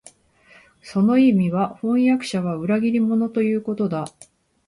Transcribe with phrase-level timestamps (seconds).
[0.81, 4.05] その意味は、飜訳者は裏切り者、ということだ